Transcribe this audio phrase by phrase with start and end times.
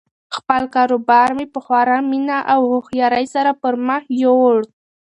[0.35, 4.59] خپل کاروبار مې په خورا مینه او هوښیاري سره پرمخ یووړ.